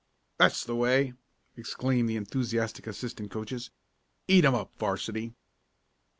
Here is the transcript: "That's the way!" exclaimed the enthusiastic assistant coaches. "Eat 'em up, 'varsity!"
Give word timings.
"That's 0.39 0.63
the 0.65 0.75
way!" 0.75 1.13
exclaimed 1.55 2.09
the 2.09 2.15
enthusiastic 2.15 2.87
assistant 2.87 3.29
coaches. 3.29 3.69
"Eat 4.27 4.43
'em 4.43 4.55
up, 4.55 4.71
'varsity!" 4.79 5.35